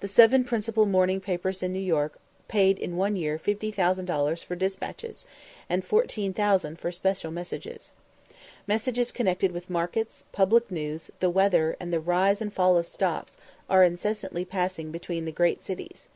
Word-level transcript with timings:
The 0.00 0.08
seven 0.08 0.42
principal 0.42 0.86
morning 0.86 1.20
papers 1.20 1.62
in 1.62 1.72
New 1.72 1.78
York 1.78 2.18
paid 2.48 2.76
in 2.80 2.96
one 2.96 3.14
year 3.14 3.38
50,000 3.38 4.06
dollars 4.06 4.42
for 4.42 4.56
despatches, 4.56 5.24
and 5.68 5.84
14,000 5.84 6.80
for 6.80 6.90
special 6.90 7.30
messages. 7.30 7.92
Messages 8.66 9.12
connected 9.12 9.52
with 9.52 9.70
markets, 9.70 10.24
public 10.32 10.68
news, 10.68 11.12
the 11.20 11.30
weather, 11.30 11.76
and 11.78 11.92
the 11.92 12.00
rise 12.00 12.42
and 12.42 12.52
fall 12.52 12.76
of 12.76 12.88
stocks, 12.88 13.36
are 13.70 13.84
incessantly 13.84 14.44
passing 14.44 14.90
between 14.90 15.26
the 15.26 15.30
great 15.30 15.60
cities. 15.60 16.08